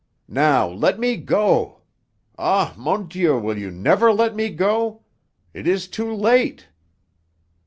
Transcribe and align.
"Now 0.27 0.67
let 0.67 0.97
me 0.97 1.15
go! 1.15 1.81
Ah, 2.35 2.73
mon 2.75 3.07
Dieu, 3.07 3.37
will 3.37 3.59
you 3.59 3.69
never 3.69 4.11
let 4.11 4.35
me 4.35 4.49
go? 4.49 5.03
It 5.53 5.67
is 5.67 5.87
too 5.87 6.11
late!" 6.11 6.69